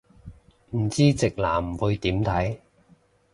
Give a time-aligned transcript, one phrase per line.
[0.71, 2.57] 唔知直男會點睇